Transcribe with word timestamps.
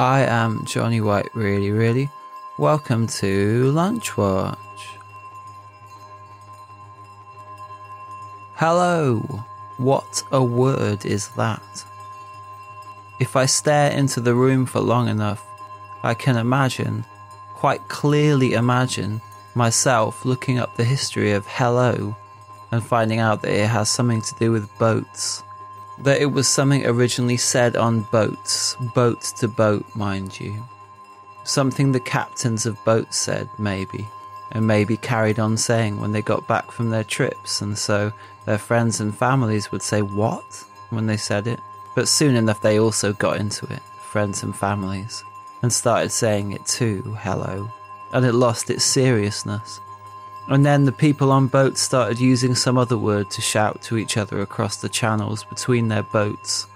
I 0.00 0.22
am 0.22 0.64
Johnny 0.64 1.02
White, 1.02 1.28
really, 1.34 1.70
really. 1.72 2.08
Welcome 2.56 3.06
to 3.18 3.70
Lunch 3.72 4.16
Watch. 4.16 4.96
Hello. 8.54 9.18
What 9.76 10.22
a 10.32 10.42
word 10.42 11.04
is 11.04 11.28
that? 11.36 11.84
If 13.18 13.36
I 13.36 13.44
stare 13.44 13.90
into 13.90 14.22
the 14.22 14.34
room 14.34 14.64
for 14.64 14.80
long 14.80 15.06
enough, 15.06 15.44
I 16.02 16.14
can 16.14 16.38
imagine, 16.38 17.04
quite 17.52 17.86
clearly 17.88 18.54
imagine, 18.54 19.20
myself 19.54 20.24
looking 20.24 20.58
up 20.58 20.76
the 20.76 20.84
history 20.84 21.32
of 21.32 21.46
hello 21.46 22.16
and 22.72 22.82
finding 22.82 23.18
out 23.18 23.42
that 23.42 23.52
it 23.52 23.68
has 23.68 23.90
something 23.90 24.22
to 24.22 24.34
do 24.36 24.50
with 24.50 24.78
boats. 24.78 25.42
That 26.02 26.20
it 26.20 26.32
was 26.32 26.48
something 26.48 26.86
originally 26.86 27.36
said 27.36 27.76
on 27.76 28.02
boats, 28.10 28.74
boat 28.94 29.20
to 29.38 29.48
boat, 29.48 29.84
mind 29.94 30.40
you. 30.40 30.62
Something 31.44 31.92
the 31.92 32.00
captains 32.00 32.64
of 32.64 32.82
boats 32.84 33.16
said, 33.16 33.48
maybe, 33.58 34.08
and 34.52 34.66
maybe 34.66 34.96
carried 34.96 35.38
on 35.38 35.56
saying 35.56 36.00
when 36.00 36.12
they 36.12 36.22
got 36.22 36.46
back 36.46 36.70
from 36.70 36.90
their 36.90 37.04
trips, 37.04 37.60
and 37.60 37.76
so 37.76 38.12
their 38.46 38.58
friends 38.58 39.00
and 39.00 39.16
families 39.16 39.70
would 39.70 39.82
say, 39.82 40.00
What? 40.02 40.64
when 40.90 41.06
they 41.06 41.16
said 41.16 41.46
it. 41.46 41.60
But 41.94 42.08
soon 42.08 42.34
enough, 42.34 42.60
they 42.60 42.78
also 42.78 43.12
got 43.12 43.38
into 43.38 43.66
it, 43.66 43.82
friends 44.00 44.42
and 44.42 44.54
families, 44.54 45.24
and 45.62 45.72
started 45.72 46.10
saying 46.10 46.52
it 46.52 46.64
too, 46.66 47.16
hello, 47.20 47.70
and 48.12 48.24
it 48.24 48.32
lost 48.32 48.70
its 48.70 48.84
seriousness. 48.84 49.80
And 50.48 50.66
then 50.66 50.84
the 50.84 50.92
people 50.92 51.30
on 51.30 51.46
boats 51.46 51.80
started 51.80 52.18
using 52.18 52.54
some 52.54 52.76
other 52.76 52.98
word 52.98 53.30
to 53.30 53.40
shout 53.40 53.82
to 53.82 53.96
each 53.96 54.16
other 54.16 54.40
across 54.40 54.76
the 54.76 54.88
channels 54.88 55.44
between 55.44 55.88
their 55.88 56.02
boats, 56.02 56.66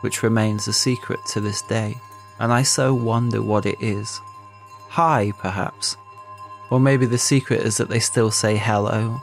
which 0.00 0.22
remains 0.22 0.66
a 0.66 0.72
secret 0.72 1.24
to 1.26 1.40
this 1.40 1.62
day. 1.62 2.00
And 2.38 2.52
I 2.52 2.62
so 2.62 2.92
wonder 2.92 3.42
what 3.42 3.66
it 3.66 3.80
is. 3.80 4.20
Hi, 4.88 5.32
perhaps. 5.38 5.96
Or 6.70 6.80
maybe 6.80 7.06
the 7.06 7.18
secret 7.18 7.60
is 7.60 7.76
that 7.76 7.88
they 7.88 8.00
still 8.00 8.30
say 8.30 8.56
hello. 8.56 9.20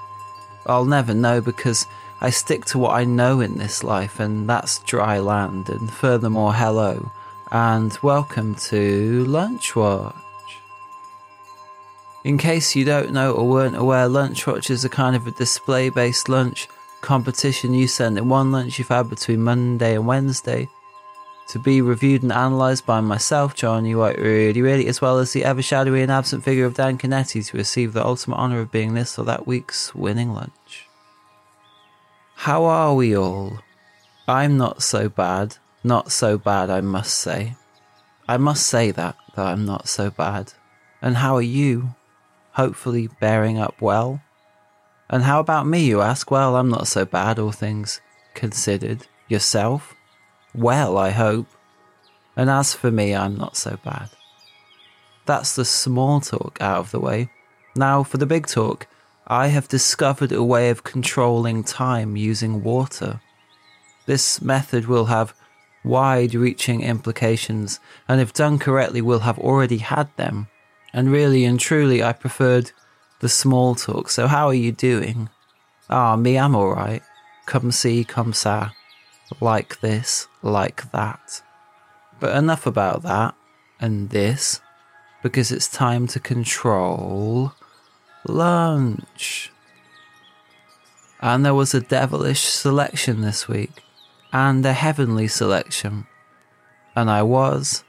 I'll 0.66 0.86
never 0.86 1.14
know 1.14 1.42
because 1.42 1.88
I 2.20 2.30
stick 2.30 2.66
to 2.66 2.78
what 2.78 2.96
I 2.96 3.06
know 3.06 3.42
in 3.42 3.58
this 3.58 3.84
life, 3.84 4.20
and 4.20 4.50
that's 4.50 4.80
dry 4.80 5.20
land, 5.20 5.70
and 5.70 5.92
furthermore, 5.92 6.54
hello, 6.54 7.12
and 7.52 7.98
welcome 8.02 8.56
to 8.56 9.24
Lunch 9.26 9.76
Watch. 9.76 10.27
In 12.28 12.38
case 12.38 12.76
you 12.76 12.84
don't 12.84 13.14
know 13.14 13.32
or 13.32 13.48
weren't 13.48 13.78
aware, 13.78 14.10
Lunch 14.10 14.46
Watch 14.46 14.70
is 14.70 14.84
a 14.84 14.90
kind 14.90 15.16
of 15.16 15.26
a 15.28 15.32
display 15.32 15.88
based 15.88 16.28
lunch 16.28 16.68
competition. 17.00 17.74
You 17.74 17.88
send 17.88 18.18
in 18.18 18.28
one 18.28 18.52
lunch 18.52 18.78
you've 18.78 18.90
had 18.90 19.10
between 19.10 19.42
Monday 19.42 19.96
and 19.96 20.06
Wednesday 20.06 20.68
to 21.48 21.58
be 21.58 21.80
reviewed 21.80 22.24
and 22.24 22.34
analysed 22.34 22.86
by 22.86 23.00
myself, 23.00 23.56
Johnny 23.56 23.96
White, 23.96 24.20
really, 24.20 24.62
really, 24.62 24.88
as 24.88 25.00
well 25.00 25.20
as 25.20 25.32
the 25.32 25.46
ever 25.46 25.62
shadowy 25.62 26.02
and 26.02 26.12
absent 26.12 26.44
figure 26.44 26.66
of 26.66 26.74
Dan 26.74 26.98
Canetti 26.98 27.48
to 27.48 27.58
receive 27.58 27.94
the 27.94 28.06
ultimate 28.06 28.36
honour 28.36 28.60
of 28.60 28.74
being 28.74 28.94
this 28.94 29.18
or 29.18 29.24
that 29.24 29.48
week's 29.48 29.96
winning 29.96 30.34
lunch. 30.34 30.90
How 32.36 32.66
are 32.66 32.94
we 32.94 33.16
all? 33.16 33.60
I'm 34.28 34.58
not 34.58 34.84
so 34.84 35.08
bad. 35.08 35.56
Not 35.82 36.12
so 36.12 36.38
bad, 36.38 36.70
I 36.70 36.82
must 36.82 37.18
say. 37.18 37.56
I 38.28 38.36
must 38.36 38.68
say 38.68 38.92
that, 38.92 39.16
that 39.36 39.46
I'm 39.46 39.66
not 39.66 39.88
so 39.88 40.10
bad. 40.10 40.52
And 41.02 41.16
how 41.16 41.34
are 41.38 41.42
you? 41.42 41.96
Hopefully 42.58 43.08
bearing 43.20 43.60
up 43.60 43.80
well? 43.80 44.20
And 45.12 45.22
how 45.22 45.40
about 45.40 45.68
me, 45.68 45.86
you 45.86 46.02
ask? 46.02 46.32
Well, 46.32 46.56
I'm 46.56 46.70
not 46.70 46.88
so 46.88 47.06
bad, 47.06 47.38
all 47.38 47.52
things 47.52 48.02
considered. 48.34 49.06
Yourself? 49.28 49.94
Well, 50.56 50.98
I 50.98 51.12
hope. 51.12 51.46
And 52.36 52.50
as 52.50 52.74
for 52.74 52.90
me, 52.90 53.16
I'm 53.16 53.38
not 53.38 53.56
so 53.58 53.78
bad. 53.86 54.10
That's 55.28 55.56
the 55.56 55.66
small 55.66 56.20
talk 56.20 56.58
out 56.60 56.80
of 56.80 56.90
the 56.90 57.00
way. 57.00 57.30
Now, 57.76 58.02
for 58.02 58.18
the 58.18 58.26
big 58.26 58.48
talk, 58.48 58.88
I 59.28 59.50
have 59.50 59.68
discovered 59.68 60.32
a 60.32 60.44
way 60.44 60.72
of 60.72 60.84
controlling 60.84 61.64
time 61.64 62.18
using 62.18 62.64
water. 62.64 63.22
This 64.08 64.42
method 64.42 64.88
will 64.88 65.06
have 65.06 65.36
wide 65.84 66.34
reaching 66.34 66.82
implications, 66.82 67.80
and 68.08 68.20
if 68.20 68.34
done 68.34 68.58
correctly, 68.58 69.04
will 69.04 69.20
have 69.20 69.38
already 69.38 69.78
had 69.78 70.10
them. 70.18 70.48
And 70.98 71.12
really 71.12 71.46
and 71.46 71.60
truly, 71.60 72.02
I 72.02 72.12
preferred 72.12 72.72
the 73.20 73.30
small 73.30 73.76
talk. 73.76 74.10
So, 74.10 74.26
how 74.26 74.48
are 74.48 74.54
you 74.56 74.72
doing? 74.72 75.30
Ah, 75.92 76.16
me, 76.16 76.40
I'm 76.40 76.56
alright. 76.56 77.04
Come 77.46 77.72
see, 77.72 78.04
come 78.04 78.34
sa. 78.34 78.72
Like 79.40 79.80
this, 79.82 80.28
like 80.42 80.92
that. 80.94 81.44
But 82.20 82.36
enough 82.36 82.66
about 82.66 83.04
that 83.04 83.36
and 83.80 84.10
this, 84.10 84.60
because 85.22 85.52
it's 85.52 85.68
time 85.68 86.08
to 86.08 86.20
control 86.20 87.54
lunch. 88.28 89.52
And 91.22 91.46
there 91.46 91.54
was 91.54 91.76
a 91.76 91.82
devilish 91.82 92.42
selection 92.42 93.22
this 93.22 93.48
week, 93.48 93.84
and 94.34 94.66
a 94.66 94.74
heavenly 94.74 95.28
selection. 95.28 96.08
And 96.96 97.08
I 97.08 97.22
was, 97.22 97.84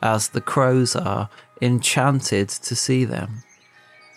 as 0.00 0.28
the 0.28 0.40
crows 0.40 0.94
are, 0.94 1.28
enchanted 1.62 2.48
to 2.48 2.74
see 2.74 3.04
them. 3.04 3.44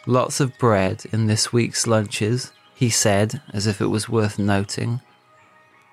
Lots 0.08 0.40
of 0.40 0.58
bread 0.58 1.04
in 1.12 1.28
this 1.28 1.54
week's 1.54 1.88
lunches, 1.88 2.52
he 2.74 2.90
said, 2.90 3.42
as 3.54 3.68
if 3.68 3.80
it 3.80 3.88
was 3.88 4.10
worth 4.10 4.38
noting. 4.38 5.02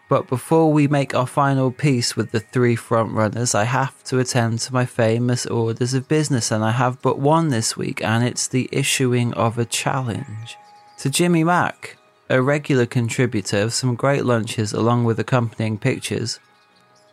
But 0.09 0.29
before 0.29 0.73
we 0.73 0.89
make 0.89 1.15
our 1.15 1.27
final 1.27 1.71
peace 1.71 2.17
with 2.17 2.33
the 2.33 2.41
three 2.41 2.77
frontrunners, 2.77 3.55
I 3.55 3.65
have 3.65 4.03
to 4.05 4.19
attend 4.19 4.59
to 4.61 4.75
my 4.75 4.85
famous 4.85 5.47
orders 5.47 5.95
of 5.95 6.09
business, 6.09 6.51
and 6.51 6.63
I 6.63 6.73
have 6.73 7.01
but 7.01 7.19
one 7.19 7.49
this 7.49 7.77
week, 7.77 8.03
and 8.05 8.23
it's 8.23 8.49
the 8.49 8.69
issuing 8.73 9.33
of 9.35 9.57
a 9.57 9.65
challenge. 9.65 10.59
To 10.99 11.09
Jimmy 11.09 11.45
Mack, 11.45 11.97
a 12.29 12.43
regular 12.43 12.87
contributor 12.87 13.63
of 13.63 13.73
some 13.73 13.95
great 13.95 14.25
lunches 14.25 14.73
along 14.73 15.05
with 15.05 15.19
accompanying 15.19 15.79
pictures, 15.79 16.41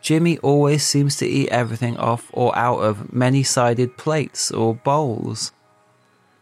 Jimmy 0.02 0.38
always 0.40 0.86
seems 0.86 1.18
to 1.18 1.28
eat 1.28 1.50
everything 1.50 1.98
off 1.98 2.30
or 2.34 2.56
out 2.58 2.80
of 2.80 3.14
many 3.14 3.44
sided 3.44 3.98
plates 3.98 4.52
or 4.52 4.76
bowls. 4.76 5.52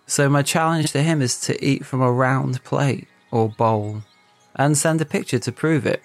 So, 0.05 0.29
my 0.29 0.41
challenge 0.41 0.91
to 0.91 1.03
him 1.03 1.21
is 1.21 1.39
to 1.41 1.63
eat 1.63 1.85
from 1.85 2.01
a 2.01 2.11
round 2.11 2.63
plate 2.63 3.07
or 3.31 3.49
bowl 3.49 4.03
and 4.55 4.77
send 4.77 5.01
a 5.01 5.05
picture 5.05 5.39
to 5.39 5.51
prove 5.51 5.85
it. 5.85 6.01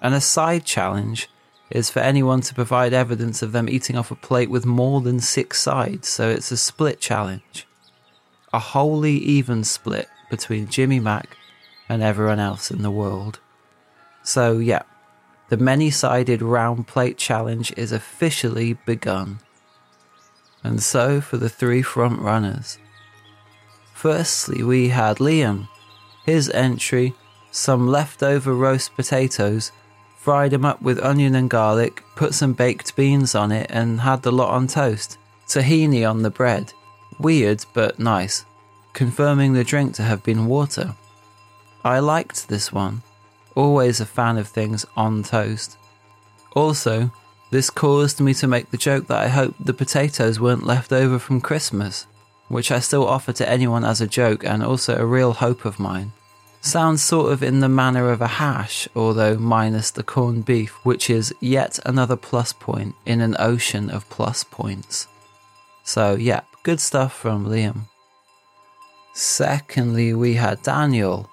And 0.00 0.14
a 0.14 0.20
side 0.20 0.64
challenge 0.64 1.28
is 1.70 1.90
for 1.90 2.00
anyone 2.00 2.40
to 2.42 2.54
provide 2.54 2.92
evidence 2.92 3.42
of 3.42 3.52
them 3.52 3.68
eating 3.68 3.96
off 3.96 4.10
a 4.10 4.14
plate 4.14 4.50
with 4.50 4.64
more 4.64 5.00
than 5.00 5.20
six 5.20 5.60
sides, 5.60 6.08
so 6.08 6.28
it's 6.28 6.50
a 6.50 6.56
split 6.56 7.00
challenge. 7.00 7.66
A 8.52 8.58
wholly 8.58 9.16
even 9.16 9.64
split 9.64 10.08
between 10.30 10.68
Jimmy 10.68 11.00
Mack 11.00 11.36
and 11.88 12.02
everyone 12.02 12.40
else 12.40 12.70
in 12.70 12.82
the 12.82 12.90
world. 12.90 13.40
So, 14.22 14.58
yeah, 14.58 14.82
the 15.48 15.56
many 15.56 15.90
sided 15.90 16.42
round 16.42 16.86
plate 16.86 17.16
challenge 17.16 17.72
is 17.76 17.92
officially 17.92 18.74
begun. 18.84 19.40
And 20.62 20.82
so 20.82 21.20
for 21.20 21.36
the 21.36 21.48
three 21.48 21.82
front 21.82 22.20
runners. 22.20 22.78
Firstly, 23.94 24.62
we 24.62 24.88
had 24.88 25.18
Liam. 25.18 25.68
His 26.24 26.50
entry 26.50 27.14
some 27.50 27.88
leftover 27.88 28.54
roast 28.54 28.94
potatoes, 28.94 29.72
fried 30.16 30.50
them 30.52 30.64
up 30.64 30.82
with 30.82 31.02
onion 31.02 31.34
and 31.34 31.48
garlic, 31.48 32.02
put 32.14 32.34
some 32.34 32.52
baked 32.52 32.94
beans 32.96 33.34
on 33.34 33.52
it, 33.52 33.66
and 33.70 34.00
had 34.00 34.22
the 34.22 34.32
lot 34.32 34.50
on 34.50 34.66
toast. 34.66 35.18
Tahini 35.46 36.08
on 36.08 36.22
the 36.22 36.30
bread. 36.30 36.72
Weird, 37.18 37.64
but 37.72 37.98
nice. 37.98 38.44
Confirming 38.92 39.54
the 39.54 39.64
drink 39.64 39.94
to 39.94 40.02
have 40.02 40.22
been 40.22 40.46
water. 40.46 40.94
I 41.84 42.00
liked 42.00 42.48
this 42.48 42.72
one 42.72 43.02
always 43.58 44.00
a 44.00 44.06
fan 44.06 44.38
of 44.38 44.46
things 44.46 44.86
on 44.96 45.24
toast. 45.24 45.76
Also, 46.54 47.10
this 47.50 47.70
caused 47.70 48.20
me 48.20 48.32
to 48.34 48.46
make 48.46 48.70
the 48.70 48.76
joke 48.76 49.08
that 49.08 49.18
I 49.18 49.28
hoped 49.28 49.66
the 49.66 49.74
potatoes 49.74 50.38
weren't 50.38 50.66
left 50.66 50.92
over 50.92 51.18
from 51.18 51.40
Christmas, 51.40 52.06
which 52.46 52.70
I 52.70 52.78
still 52.78 53.06
offer 53.06 53.32
to 53.32 53.48
anyone 53.48 53.84
as 53.84 54.00
a 54.00 54.06
joke 54.06 54.44
and 54.44 54.62
also 54.62 54.96
a 54.96 55.04
real 55.04 55.32
hope 55.32 55.64
of 55.64 55.80
mine. 55.80 56.12
Sounds 56.60 57.02
sort 57.02 57.32
of 57.32 57.42
in 57.42 57.60
the 57.60 57.68
manner 57.68 58.10
of 58.10 58.20
a 58.20 58.26
hash, 58.26 58.88
although 58.94 59.36
minus 59.36 59.90
the 59.90 60.02
corned 60.02 60.44
beef, 60.44 60.72
which 60.84 61.10
is 61.10 61.34
yet 61.40 61.78
another 61.84 62.16
plus 62.16 62.52
point 62.52 62.94
in 63.06 63.20
an 63.20 63.34
ocean 63.38 63.90
of 63.90 64.08
plus 64.08 64.44
points. 64.44 65.08
So, 65.84 66.14
yep, 66.14 66.46
good 66.62 66.80
stuff 66.80 67.12
from 67.12 67.46
Liam. 67.46 67.86
Secondly, 69.14 70.14
we 70.14 70.34
had 70.34 70.62
Daniel. 70.62 71.28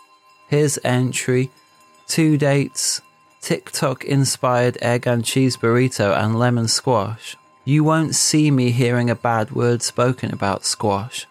His 0.48 0.80
entry 0.84 1.52
two 2.08 2.38
dates, 2.38 3.02
TikTok 3.42 4.04
inspired 4.04 4.78
egg 4.82 5.06
and 5.08 5.24
cheese 5.24 5.58
burrito 5.58 6.18
and 6.18 6.38
lemon 6.38 6.68
squash. 6.68 7.36
You 7.64 7.84
won't 7.84 8.16
see 8.16 8.52
me 8.52 8.72
hearing 8.72 9.10
a 9.10 9.16
bad 9.16 9.52
word 9.52 9.82
spoken 9.82 10.32
about 10.32 10.66
squash. 10.66 11.28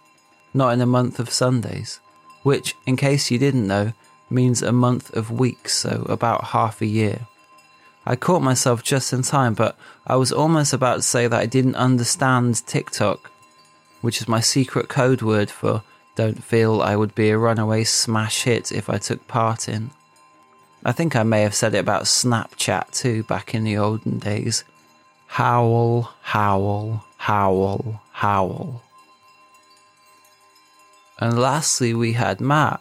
Not 0.52 0.72
in 0.72 0.80
a 0.80 0.86
month 0.86 1.18
of 1.18 1.30
Sundays. 1.30 2.00
Which, 2.42 2.76
in 2.86 2.96
case 2.96 3.30
you 3.30 3.38
didn't 3.38 3.66
know, 3.66 3.92
means 4.30 4.62
a 4.62 4.72
month 4.72 5.14
of 5.14 5.30
weeks, 5.30 5.74
so 5.74 6.06
about 6.08 6.44
half 6.46 6.80
a 6.80 6.86
year. 6.86 7.26
I 8.06 8.16
caught 8.16 8.42
myself 8.42 8.82
just 8.82 9.12
in 9.12 9.22
time, 9.22 9.54
but 9.54 9.76
I 10.06 10.16
was 10.16 10.32
almost 10.32 10.72
about 10.72 10.96
to 10.96 11.02
say 11.02 11.26
that 11.26 11.40
I 11.40 11.46
didn't 11.46 11.76
understand 11.76 12.66
TikTok, 12.66 13.30
which 14.02 14.20
is 14.20 14.28
my 14.28 14.40
secret 14.40 14.88
code 14.88 15.22
word 15.22 15.50
for 15.50 15.82
don't 16.14 16.44
feel 16.44 16.80
I 16.80 16.94
would 16.94 17.14
be 17.14 17.30
a 17.30 17.38
runaway 17.38 17.84
smash 17.84 18.44
hit 18.44 18.70
if 18.70 18.88
I 18.88 18.98
took 18.98 19.26
part 19.26 19.68
in. 19.68 19.90
I 20.84 20.92
think 20.92 21.16
I 21.16 21.22
may 21.22 21.42
have 21.42 21.54
said 21.54 21.74
it 21.74 21.78
about 21.78 22.02
Snapchat 22.04 22.90
too 22.90 23.22
back 23.22 23.54
in 23.54 23.64
the 23.64 23.78
olden 23.78 24.18
days. 24.18 24.64
Howl, 25.26 26.12
howl, 26.22 27.04
howl, 27.16 28.02
howl. 28.12 28.82
And 31.18 31.38
lastly, 31.38 31.94
we 31.94 32.12
had 32.12 32.40
Matt. 32.40 32.80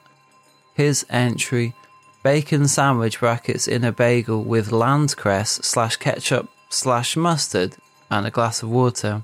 His 0.74 1.06
entry 1.10 1.74
bacon 2.24 2.68
sandwich 2.68 3.20
brackets 3.20 3.68
in 3.68 3.84
a 3.84 3.92
bagel 3.92 4.44
with 4.44 4.72
landcress 4.72 5.64
slash 5.64 5.98
ketchup 5.98 6.50
slash 6.70 7.16
mustard 7.16 7.76
and 8.10 8.26
a 8.26 8.32
glass 8.32 8.64
of 8.64 8.70
water. 8.70 9.24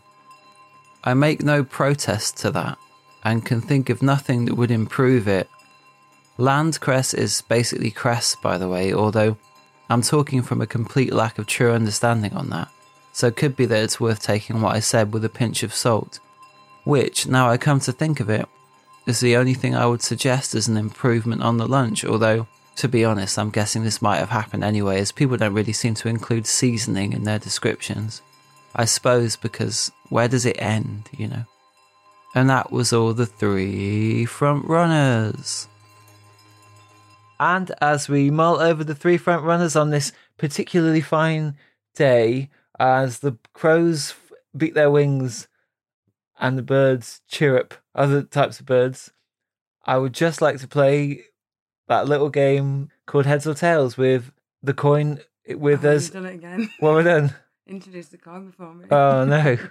I 1.04 1.14
make 1.14 1.42
no 1.42 1.64
protest 1.64 2.38
to 2.38 2.52
that 2.52 2.78
and 3.24 3.46
can 3.46 3.62
think 3.62 3.90
of 3.90 4.02
nothing 4.02 4.46
that 4.46 4.56
would 4.56 4.72
improve 4.72 5.28
it. 5.28 5.50
Landcress 6.40 7.14
is 7.14 7.42
basically 7.42 7.92
cress, 7.92 8.34
by 8.34 8.58
the 8.58 8.70
way, 8.70 8.94
although 8.94 9.36
I'm 9.90 10.02
talking 10.02 10.42
from 10.42 10.62
a 10.62 10.68
complete 10.68 11.12
lack 11.12 11.38
of 11.38 11.48
true 11.48 11.74
understanding 11.74 12.32
on 12.32 12.50
that. 12.52 12.70
So 13.12 13.28
it 13.28 13.36
could 13.36 13.58
be 13.58 13.66
that 13.66 13.84
it's 13.84 14.00
worth 14.00 14.22
taking 14.22 14.62
what 14.62 14.74
I 14.74 14.80
said 14.80 15.12
with 15.12 15.26
a 15.26 15.30
pinch 15.30 15.64
of 15.64 15.74
salt. 15.74 16.20
Which, 16.86 17.28
now 17.28 17.50
I 17.50 17.58
come 17.58 17.82
to 17.82 17.92
think 17.92 18.22
of 18.22 18.30
it, 18.30 18.48
is 19.06 19.20
the 19.20 19.36
only 19.36 19.54
thing 19.54 19.76
I 19.76 19.86
would 19.86 20.02
suggest 20.02 20.56
as 20.56 20.70
an 20.70 20.78
improvement 20.78 21.42
on 21.42 21.58
the 21.58 21.68
lunch, 21.68 22.06
although, 22.06 22.48
to 22.78 22.88
be 22.88 23.04
honest, 23.04 23.38
I'm 23.38 23.50
guessing 23.50 23.84
this 23.84 24.02
might 24.02 24.20
have 24.20 24.30
happened 24.30 24.64
anyway, 24.64 25.02
as 25.02 25.12
people 25.12 25.36
don't 25.36 25.54
really 25.54 25.74
seem 25.74 25.94
to 25.96 26.08
include 26.08 26.48
seasoning 26.48 27.12
in 27.12 27.26
their 27.26 27.40
descriptions. 27.40 28.22
I 28.74 28.86
suppose 28.86 29.36
because 29.36 29.92
where 30.08 30.30
does 30.30 30.46
it 30.46 30.62
end, 30.62 31.10
you 31.18 31.28
know? 31.28 31.44
And 32.34 32.50
that 32.50 32.72
was 32.72 32.94
all 32.94 33.14
the 33.14 33.26
three 33.26 34.24
front 34.24 34.66
runners. 34.70 35.68
And 37.40 37.72
as 37.82 38.10
we 38.10 38.30
mull 38.32 38.60
over 38.60 38.84
the 38.84 38.96
three 38.96 39.18
front 39.18 39.44
runners 39.44 39.76
on 39.76 39.90
this 39.90 40.12
particularly 40.38 41.02
fine 41.02 41.56
day, 41.96 42.50
as 42.80 43.20
the 43.20 43.38
crows 43.54 44.14
beat 44.56 44.74
their 44.74 44.92
wings 44.92 45.48
and 46.40 46.58
the 46.58 46.62
birds 46.64 47.22
chirrup, 47.32 47.74
other 47.96 48.24
types 48.24 48.60
of 48.60 48.66
birds, 48.66 49.12
I 49.86 49.98
would 49.98 50.14
just 50.14 50.42
like 50.42 50.60
to 50.60 50.68
play 50.68 51.24
that 51.88 52.08
little 52.08 52.30
game 52.30 52.90
called 53.06 53.26
Heads 53.26 53.48
or 53.48 53.54
Tails 53.54 53.98
with 53.98 54.32
the 54.62 54.74
coin 54.74 55.20
with 55.48 55.84
Oh, 55.86 55.96
us. 55.96 56.10
done 56.10 56.26
it 56.26 56.36
again. 56.36 56.70
What 56.80 56.98
have 56.98 57.08
I 57.08 57.10
done? 57.20 57.36
Introduce 57.68 58.08
the 58.10 58.18
coin 58.18 58.48
before 58.48 58.74
me. 58.74 58.86
Oh 58.92 59.26
no. 59.26 59.58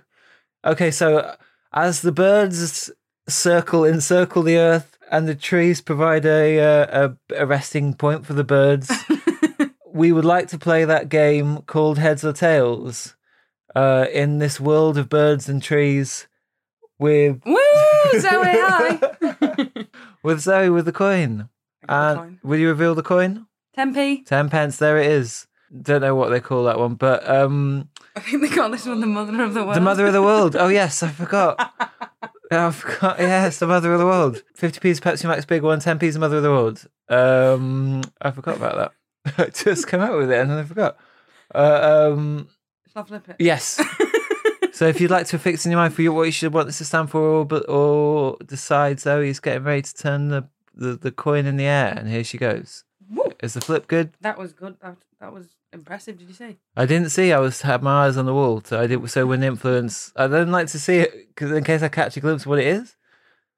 Okay, 0.64 0.91
so 0.91 1.37
as 1.73 2.03
the 2.03 2.11
birds 2.11 2.91
circle 3.29 3.85
encircle 3.85 4.43
the 4.43 4.57
earth 4.59 4.97
and 5.11 5.29
the 5.29 5.35
trees 5.35 5.81
provide 5.81 6.25
a 6.27 6.59
uh, 6.61 7.09
a, 7.31 7.43
a 7.43 7.47
resting 7.47 7.95
point 7.95 8.27
for 8.27 8.33
the 8.35 8.45
birds, 8.45 8.91
we 9.87 10.13
would 10.13 10.25
like 10.25 10.49
to 10.49 10.59
play 10.59 10.85
that 10.85 11.09
game 11.09 11.63
called 11.63 11.99
Heads 11.99 12.25
or 12.25 12.33
Tails. 12.33 13.15
Uh, 13.77 14.07
in 14.13 14.39
this 14.39 14.59
world 14.59 14.97
of 14.99 15.09
birds 15.09 15.49
and 15.49 15.63
trees, 15.63 16.27
with 16.99 17.41
Woo! 17.45 17.57
Zoe, 18.19 18.31
hi! 18.33 18.99
with 20.23 20.41
Zoe 20.41 20.71
with 20.71 20.87
the 20.87 20.93
coin. 20.93 21.49
I 21.85 21.87
got 21.87 21.89
the 21.89 21.95
And 21.95 22.19
coin. 22.19 22.41
will 22.43 22.59
you 22.59 22.69
reveal 22.69 22.95
the 22.95 23.03
coin? 23.03 23.47
10p. 23.77 24.25
Ten 24.27 24.49
pence. 24.49 24.79
There 24.79 24.99
it 24.99 25.07
is. 25.07 25.47
Don't 25.83 26.01
know 26.01 26.15
what 26.15 26.31
they 26.31 26.41
call 26.41 26.65
that 26.65 26.79
one, 26.79 26.95
but 26.95 27.29
um, 27.29 27.91
I 28.17 28.21
think 28.21 28.43
they 28.43 28.49
call 28.49 28.71
this 28.71 28.87
one 28.87 29.01
the 29.01 29.07
mother 29.07 29.43
of 29.43 29.53
the 29.55 29.63
world. 29.63 29.77
The 29.77 29.81
mother 29.83 30.07
of 30.07 30.13
the 30.15 30.23
world. 30.23 30.57
Oh 30.57 30.69
yes, 30.81 31.03
I 31.03 31.09
forgot. 31.09 31.73
I 32.50 32.71
forgot. 32.71 33.19
Yes, 33.19 33.59
the 33.59 33.67
mother 33.67 33.93
of 33.93 33.99
the 33.99 34.06
world. 34.06 34.43
Fifty 34.55 34.81
p's 34.81 35.00
Pepsi 35.00 35.27
Max 35.27 35.45
Big 35.45 35.62
One, 35.62 35.81
ten 35.81 35.99
p's 35.99 36.15
the 36.15 36.21
mother 36.21 36.39
of 36.39 36.43
the 36.43 36.50
world. 36.50 36.87
Um, 37.09 38.03
I 38.21 38.31
forgot 38.31 38.56
about 38.56 38.93
that. 39.25 39.39
I 39.47 39.50
just 39.50 39.87
came 39.89 40.00
out 40.00 40.17
with 40.17 40.31
it 40.31 40.39
and 40.41 40.50
then 40.50 40.59
I 40.59 40.65
forgot. 40.65 40.97
Uh, 41.55 42.11
um, 42.12 42.49
Shall 42.93 43.03
I 43.03 43.06
flip 43.06 43.29
it? 43.29 43.37
yes. 43.39 43.81
so 44.73 44.87
if 44.87 45.00
you'd 45.00 45.11
like 45.11 45.27
to 45.29 45.39
fix 45.39 45.65
in 45.67 45.73
your 45.73 45.81
mind 45.81 45.95
for 45.95 46.03
you 46.03 46.12
what 46.12 46.25
you 46.25 46.33
should 46.33 46.53
want 46.53 46.67
this 46.69 46.79
to 46.79 46.85
stand 46.85 47.11
for, 47.11 47.21
or, 47.21 47.45
but 47.45 47.69
or 47.69 48.37
decide 48.47 49.00
Zoe's 49.00 49.41
getting 49.41 49.65
ready 49.65 49.83
to 49.83 49.95
turn 49.95 50.29
the, 50.29 50.49
the 50.75 50.97
the 50.97 51.11
coin 51.11 51.47
in 51.47 51.56
the 51.56 51.65
air, 51.65 51.93
and 51.97 52.09
here 52.09 52.25
she 52.25 52.39
goes. 52.39 52.85
Woo. 53.11 53.33
Is 53.43 53.55
the 53.55 53.61
flip 53.61 53.87
good? 53.89 54.12
That 54.21 54.39
was 54.39 54.53
good. 54.53 54.77
That, 54.81 54.97
that 55.21 55.33
was 55.33 55.49
impressive. 55.73 56.19
Did 56.19 56.29
you 56.29 56.35
see? 56.35 56.59
I 56.76 56.87
didn't 56.87 57.11
see. 57.11 57.32
I 57.32 57.38
was 57.38 57.62
had 57.62 57.82
my 57.82 58.06
eyes 58.06 58.17
on 58.17 58.26
the 58.26 58.35
wall, 58.35 58.62
so 58.65 58.81
I 58.81 58.87
did. 58.87 59.09
So 59.11 59.26
when 59.26 59.43
influence, 59.43 60.12
I 60.17 60.26
don't 60.26 60.50
like 60.50 60.69
to 60.69 60.79
see 60.79 60.99
it 60.99 61.29
because 61.29 61.50
in 61.53 61.65
case 61.65 61.82
I 61.82 61.88
catch 61.88 62.17
a 62.17 62.20
glimpse 62.20 62.43
of 62.44 62.49
what 62.49 62.59
it 62.61 62.67
is. 62.67 62.97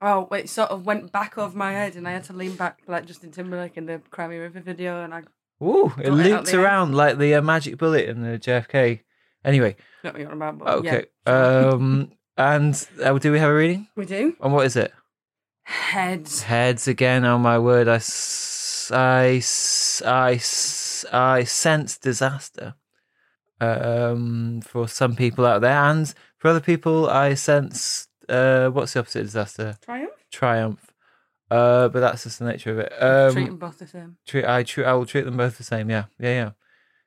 Oh, 0.02 0.28
it 0.32 0.48
sort 0.48 0.70
of 0.70 0.86
went 0.86 1.12
back 1.12 1.36
over 1.36 1.56
my 1.56 1.72
head, 1.72 1.94
and 1.96 2.08
I 2.08 2.12
had 2.12 2.24
to 2.24 2.32
lean 2.32 2.56
back 2.56 2.80
like 2.86 3.04
Justin 3.06 3.30
Timberlake 3.32 3.76
in 3.76 3.86
the 3.86 4.00
Cry 4.10 4.28
Me 4.28 4.36
a 4.36 4.40
River 4.40 4.60
video, 4.60 5.02
and 5.02 5.12
I 5.12 5.22
Ooh, 5.62 5.92
it 5.98 6.04
Got 6.04 6.04
it 6.04 6.08
out 6.08 6.16
looped 6.16 6.54
around 6.54 6.94
like 6.94 7.18
the 7.18 7.34
uh, 7.34 7.42
magic 7.42 7.76
bullet 7.76 8.08
in 8.08 8.22
the 8.22 8.38
JFK. 8.38 9.00
Anyway, 9.44 9.76
me 10.02 10.24
on 10.24 10.32
about. 10.32 10.58
But 10.58 10.68
okay. 10.78 11.04
yeah. 11.26 11.68
Um, 11.72 12.12
and 12.38 12.88
uh, 13.02 13.18
do 13.18 13.30
we 13.32 13.38
have 13.38 13.50
a 13.50 13.54
reading? 13.54 13.88
we 13.94 14.06
do 14.06 14.34
And 14.40 14.52
what 14.54 14.64
is 14.66 14.76
it? 14.76 14.92
heads. 15.64 16.42
Heads 16.42 16.88
again. 16.88 17.24
Oh 17.24 17.38
my 17.38 17.58
word! 17.58 17.86
I, 17.88 17.92
I, 17.92 17.94
I, 17.94 17.96
s- 17.98 18.90
I, 18.94 19.26
s- 19.36 20.02
I, 20.04 20.32
s- 20.34 20.79
I 21.12 21.44
sense 21.44 21.99
disaster. 21.99 22.75
Um, 23.61 24.62
for 24.62 24.88
some 24.88 25.14
people 25.14 25.45
out 25.45 25.61
there, 25.61 25.76
and 25.76 26.12
for 26.38 26.49
other 26.49 26.61
people, 26.61 27.11
I 27.11 27.35
sense 27.35 28.09
uh, 28.28 28.71
what's 28.71 28.95
the 28.95 29.00
opposite 29.00 29.21
of 29.21 29.26
disaster? 29.26 29.76
Triumph. 29.83 30.12
Triumph. 30.33 30.92
Uh, 31.50 31.88
but 31.88 32.00
that's 32.00 32.23
just 32.25 32.38
the 32.38 32.47
nature 32.47 32.71
of 32.73 32.78
it. 32.78 32.92
Um, 33.02 33.33
Treat 33.35 33.47
them 33.49 33.59
both 33.59 33.78
the 33.78 33.87
same. 33.87 34.16
treat 34.26 34.45
I 34.47 34.62
treat 34.62 34.85
I 34.87 34.95
will 34.95 35.04
treat 35.04 35.25
them 35.25 35.37
both 35.37 35.59
the 35.59 35.64
same. 35.64 35.90
Yeah, 35.90 36.04
yeah, 36.19 36.30
yeah. 36.33 36.50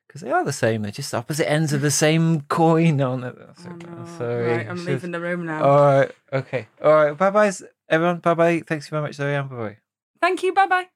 Because 0.08 0.22
they 0.22 0.30
are 0.32 0.44
the 0.44 0.54
same. 0.54 0.84
They're 0.84 0.92
just 0.92 1.14
opposite 1.16 1.50
ends 1.50 1.74
of 1.74 1.82
the 1.82 1.90
same 2.06 2.42
coin 2.42 3.02
on 3.02 3.24
it. 3.24 3.36
That's 3.36 3.66
Oh, 3.66 3.72
okay. 3.72 3.88
no. 3.88 4.06
Sorry. 4.18 4.46
Right, 4.58 4.70
I'm 4.70 4.86
leaving 4.86 5.12
the 5.12 5.22
room 5.22 5.46
now. 5.48 5.64
All 5.64 5.86
right. 5.86 6.12
Okay. 6.32 6.68
All 6.84 6.94
right. 6.94 7.18
Bye 7.18 7.32
bye, 7.32 7.52
everyone. 7.90 8.18
Bye 8.20 8.34
bye. 8.36 8.60
Thanks 8.68 8.90
very 8.90 9.02
much, 9.02 9.16
Zoe. 9.16 9.34
Bye 9.42 9.56
bye. 9.56 9.78
Thank 10.22 10.44
you. 10.44 10.54
Bye 10.54 10.68
bye. 10.68 10.93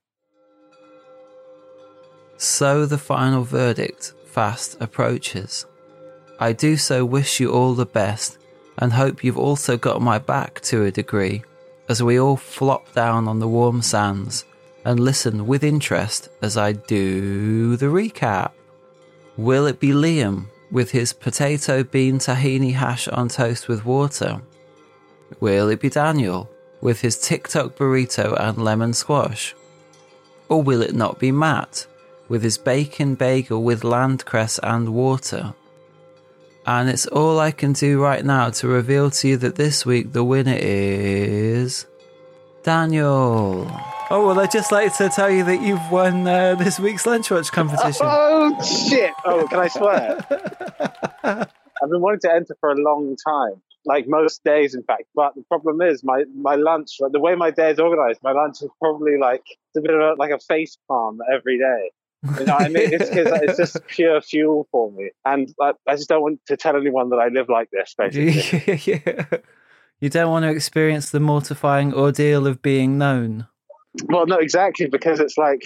So 2.37 2.85
the 2.85 2.99
final 2.99 3.43
verdict 3.43 4.13
fast 4.25 4.77
approaches. 4.79 5.65
I 6.39 6.53
do 6.53 6.77
so 6.77 7.03
wish 7.03 7.39
you 7.39 7.51
all 7.51 7.73
the 7.73 7.87
best 7.87 8.37
and 8.77 8.93
hope 8.93 9.23
you've 9.23 9.39
also 9.39 9.75
got 9.75 10.03
my 10.03 10.19
back 10.19 10.61
to 10.61 10.85
a 10.85 10.91
degree 10.91 11.43
as 11.89 12.03
we 12.03 12.19
all 12.19 12.37
flop 12.37 12.93
down 12.93 13.27
on 13.27 13.39
the 13.39 13.47
warm 13.47 13.81
sands 13.81 14.45
and 14.85 14.99
listen 14.99 15.47
with 15.47 15.63
interest 15.63 16.29
as 16.43 16.57
I 16.57 16.73
do 16.73 17.75
the 17.75 17.87
recap. 17.87 18.51
Will 19.35 19.65
it 19.65 19.79
be 19.79 19.89
Liam 19.89 20.45
with 20.69 20.91
his 20.91 21.13
potato 21.13 21.83
bean 21.83 22.19
tahini 22.19 22.73
hash 22.73 23.07
on 23.07 23.29
toast 23.29 23.67
with 23.67 23.83
water? 23.83 24.41
Will 25.39 25.69
it 25.69 25.79
be 25.79 25.89
Daniel 25.89 26.49
with 26.81 27.01
his 27.01 27.19
TikTok 27.19 27.75
burrito 27.75 28.39
and 28.39 28.63
lemon 28.63 28.93
squash? 28.93 29.55
Or 30.49 30.61
will 30.61 30.83
it 30.83 30.93
not 30.93 31.17
be 31.17 31.31
Matt 31.31 31.87
with 32.29 32.43
his 32.43 32.57
bacon 32.57 33.15
bagel 33.15 33.63
with 33.63 33.81
landcress 33.83 34.59
and 34.63 34.93
water? 34.93 35.53
And 36.65 36.89
it's 36.89 37.07
all 37.07 37.39
I 37.39 37.51
can 37.51 37.73
do 37.73 38.01
right 38.01 38.25
now 38.25 38.49
to 38.49 38.67
reveal 38.67 39.09
to 39.11 39.27
you 39.29 39.37
that 39.37 39.55
this 39.55 39.85
week 39.85 40.11
the 40.11 40.23
winner 40.23 40.57
is 40.57 41.85
Daniel. 42.63 43.67
Oh, 44.09 44.25
well, 44.27 44.39
I'd 44.39 44.51
just 44.51 44.71
like 44.71 44.95
to 44.97 45.09
tell 45.09 45.29
you 45.29 45.43
that 45.45 45.61
you've 45.61 45.91
won 45.91 46.27
uh, 46.27 46.55
this 46.55 46.79
week's 46.79 47.05
Lunchwatch 47.05 47.51
competition. 47.51 48.05
Oh 48.09 48.63
shit! 48.63 49.11
Oh, 49.25 49.45
can 49.47 49.59
I 49.59 49.67
swear? 49.67 50.17
I've 51.23 51.89
been 51.89 52.01
wanting 52.01 52.21
to 52.21 52.33
enter 52.33 52.55
for 52.59 52.71
a 52.71 52.75
long 52.75 53.15
time. 53.17 53.61
like 53.85 54.05
most 54.07 54.43
days, 54.43 54.73
in 54.75 54.83
fact. 54.83 55.03
But 55.15 55.35
the 55.35 55.43
problem 55.43 55.81
is 55.81 56.03
my 56.03 56.23
my 56.35 56.55
lunch, 56.55 56.97
like 56.99 57.11
the 57.11 57.19
way 57.19 57.35
my 57.35 57.51
day 57.51 57.71
is 57.71 57.79
organized, 57.79 58.21
my 58.23 58.31
lunch 58.31 58.61
is 58.61 58.69
probably 58.79 59.17
like 59.17 59.43
it's 59.49 59.77
a 59.77 59.81
bit 59.81 59.93
of 59.93 59.99
a, 59.99 60.13
like 60.17 60.31
a 60.31 60.39
face 60.39 60.77
palm 60.87 61.19
every 61.33 61.57
day. 61.57 61.91
You 62.39 62.45
know 62.45 62.53
what 62.53 62.63
I 62.63 62.69
mean? 62.69 62.93
It's, 62.93 63.09
it's, 63.09 63.31
it's 63.43 63.57
just 63.57 63.87
pure 63.87 64.21
fuel 64.21 64.67
for 64.71 64.91
me, 64.91 65.11
and 65.25 65.53
I, 65.61 65.73
I 65.87 65.95
just 65.95 66.09
don't 66.09 66.21
want 66.21 66.39
to 66.47 66.57
tell 66.57 66.75
anyone 66.75 67.09
that 67.09 67.17
I 67.17 67.27
live 67.27 67.49
like 67.49 67.69
this. 67.71 67.95
Basically, 67.97 68.81
yeah. 68.93 69.25
You 69.99 70.09
don't 70.09 70.29
want 70.29 70.43
to 70.43 70.49
experience 70.49 71.09
the 71.09 71.19
mortifying 71.19 71.93
ordeal 71.93 72.45
of 72.45 72.61
being 72.61 72.97
known. 72.97 73.47
well, 74.05 74.27
no, 74.27 74.37
exactly 74.37 74.87
because 74.87 75.19
it's 75.19 75.37
like 75.37 75.63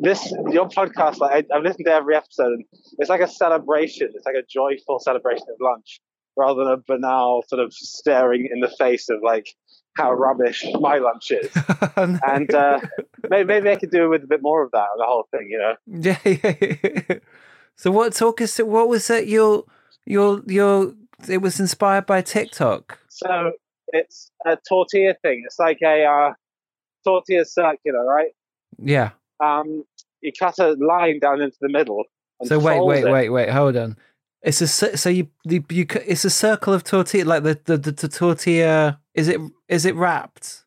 this 0.00 0.32
your 0.50 0.68
podcast. 0.68 1.18
Like 1.18 1.46
I, 1.52 1.56
I've 1.56 1.62
listened 1.62 1.86
to 1.86 1.92
every 1.92 2.16
episode, 2.16 2.52
and 2.52 2.64
it's 2.98 3.10
like 3.10 3.20
a 3.20 3.28
celebration. 3.28 4.10
It's 4.14 4.26
like 4.26 4.36
a 4.36 4.46
joyful 4.48 5.00
celebration 5.00 5.46
of 5.48 5.56
lunch, 5.60 6.00
rather 6.36 6.64
than 6.64 6.72
a 6.72 6.76
banal 6.86 7.44
sort 7.48 7.60
of 7.60 7.72
staring 7.72 8.48
in 8.52 8.60
the 8.60 8.70
face 8.78 9.08
of 9.08 9.18
like 9.22 9.46
how 9.96 10.12
rubbish 10.12 10.64
my 10.80 10.98
lunch 10.98 11.30
is. 11.30 11.50
and 11.96 12.54
uh, 12.54 12.80
maybe, 13.30 13.44
maybe 13.44 13.70
I 13.70 13.76
could 13.76 13.90
do 13.90 14.04
it 14.04 14.08
with 14.08 14.24
a 14.24 14.26
bit 14.26 14.42
more 14.42 14.62
of 14.62 14.70
that 14.72 14.78
on 14.78 14.98
the 14.98 15.04
whole 15.06 15.28
thing, 15.30 15.48
you 15.50 15.58
know. 15.58 15.74
Yeah. 15.86 17.18
So 17.76 17.90
what 17.90 18.14
talk 18.14 18.40
us? 18.40 18.58
What 18.58 18.88
was 18.88 19.08
it? 19.10 19.28
Your 19.28 19.64
your 20.06 20.42
your? 20.46 20.94
It 21.28 21.38
was 21.38 21.60
inspired 21.60 22.06
by 22.06 22.22
TikTok. 22.22 22.98
So 23.08 23.52
it's 23.88 24.30
a 24.46 24.56
tortilla 24.68 25.14
thing. 25.22 25.42
It's 25.44 25.58
like 25.58 25.78
a 25.82 26.04
uh, 26.04 26.32
tortilla 27.04 27.44
circular, 27.44 28.04
right? 28.04 28.30
Yeah. 28.78 29.10
Um, 29.40 29.84
you 30.22 30.32
cut 30.38 30.58
a 30.58 30.72
line 30.72 31.20
down 31.20 31.40
into 31.40 31.56
the 31.60 31.68
middle. 31.68 32.04
So 32.44 32.58
wait, 32.58 32.82
wait, 32.82 33.04
it. 33.04 33.10
wait, 33.10 33.28
wait. 33.28 33.50
Hold 33.50 33.76
on. 33.76 33.96
It's 34.42 34.60
a 34.60 34.66
so 34.68 35.08
you 35.10 35.28
you, 35.44 35.64
you 35.70 35.86
it's 36.06 36.24
a 36.24 36.30
circle 36.30 36.72
of 36.72 36.84
tortilla 36.84 37.24
like 37.24 37.42
the 37.42 37.60
the, 37.64 37.76
the, 37.76 37.92
the 37.92 38.08
tortilla. 38.08 39.00
Is 39.14 39.28
it 39.28 39.40
is 39.68 39.84
it 39.84 39.94
wrapped? 39.96 40.65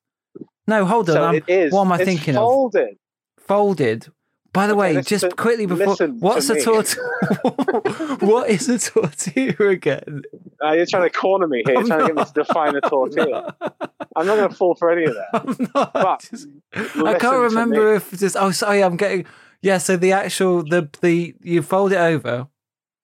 No, 0.69 0.85
hold 0.85 1.09
on. 1.09 1.15
So 1.15 1.23
I'm- 1.23 1.35
it 1.35 1.43
is. 1.49 1.73
What 1.73 1.81
am 1.85 1.91
I 1.91 1.95
It's 1.95 2.05
thinking 2.05 2.35
of? 2.35 2.41
folded. 2.41 2.97
Folded. 3.39 4.07
By 4.51 4.65
the 4.65 4.73
Okay, 4.73 4.95
way, 4.95 5.01
just 5.01 5.25
to- 5.29 5.35
quickly 5.35 5.67
before, 5.67 5.95
to 5.97 6.07
what's 6.07 6.49
a 6.49 6.59
tortilla? 6.59 7.03
what 8.19 8.49
is 8.49 8.67
a 8.67 8.79
tortilla 8.79 9.69
again? 9.69 10.23
Uh, 10.63 10.71
you're 10.71 10.87
trying 10.87 11.07
to 11.07 11.15
corner 11.15 11.47
me 11.47 11.61
here. 11.63 11.73
You're 11.73 11.81
I'm 11.81 11.87
trying 11.87 11.99
to 11.99 12.07
get 12.07 12.15
me 12.15 12.25
to 12.25 12.33
define 12.33 12.75
a 12.75 12.81
tortilla. 12.81 13.55
I'm 14.15 14.25
not 14.25 14.37
going 14.37 14.49
to 14.49 14.55
fall 14.55 14.73
for 14.73 14.89
any 14.89 15.05
of 15.05 15.13
that. 15.13 15.69
Not. 15.75 15.93
But 15.93 16.27
just- 16.31 16.47
I 16.73 17.13
can't 17.19 17.37
remember 17.41 17.93
if 17.93 18.09
just. 18.17 18.35
Oh, 18.39 18.49
sorry. 18.49 18.83
I'm 18.83 18.97
getting. 18.97 19.25
Yeah. 19.61 19.77
So 19.77 19.97
the 19.97 20.13
actual 20.13 20.63
the 20.63 20.89
the 21.01 21.35
you 21.41 21.61
fold 21.61 21.91
it 21.91 21.97
over. 21.99 22.47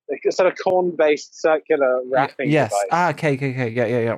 It's 0.08 0.38
sort 0.38 0.52
of 0.52 0.58
corn-based 0.64 1.40
circular 1.40 2.02
wrapping 2.10 2.50
yes. 2.50 2.70
device. 2.72 2.88
Ah. 2.92 3.10
Okay. 3.10 3.34
Okay. 3.36 3.52
Okay. 3.52 3.70
Yeah. 3.70 3.86
Yeah. 3.86 4.00
Yeah. 4.00 4.18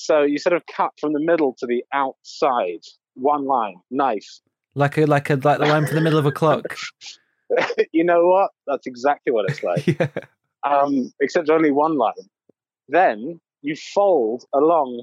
So 0.00 0.22
you 0.22 0.38
sort 0.38 0.52
of 0.52 0.62
cut 0.64 0.92
from 1.00 1.12
the 1.12 1.18
middle 1.18 1.56
to 1.58 1.66
the 1.66 1.82
outside, 1.92 2.84
one 3.14 3.46
line, 3.46 3.80
knife. 3.90 4.38
Like 4.76 4.96
a 4.96 5.06
like 5.06 5.28
a 5.28 5.34
like 5.34 5.58
the 5.58 5.66
line 5.66 5.86
from 5.86 5.96
the 5.96 6.00
middle 6.00 6.20
of 6.20 6.24
a 6.24 6.30
clock. 6.30 6.76
you 7.92 8.04
know 8.04 8.28
what? 8.28 8.52
That's 8.68 8.86
exactly 8.86 9.32
what 9.32 9.50
it's 9.50 9.64
like. 9.64 9.84
yeah. 9.98 10.06
um, 10.62 11.12
except 11.20 11.50
only 11.50 11.72
one 11.72 11.98
line. 11.98 12.12
Then 12.88 13.40
you 13.62 13.74
fold 13.74 14.44
along 14.54 15.02